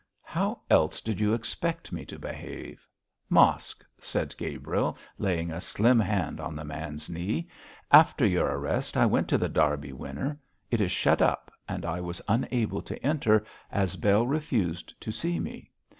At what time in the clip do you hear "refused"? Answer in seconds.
14.25-14.99